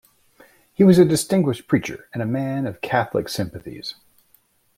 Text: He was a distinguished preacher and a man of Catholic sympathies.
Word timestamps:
He 0.73 0.83
was 0.83 0.97
a 0.97 1.05
distinguished 1.05 1.67
preacher 1.67 2.09
and 2.11 2.23
a 2.23 2.25
man 2.25 2.65
of 2.65 2.81
Catholic 2.81 3.29
sympathies. 3.29 3.93